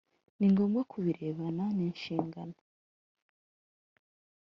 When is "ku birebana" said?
0.91-1.65